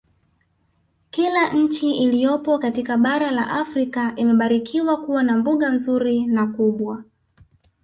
[1.11, 7.03] Kila nchi iliyopo katika bara la Afrika imebarikiwa kuwa na mbuga nzuri na kubwa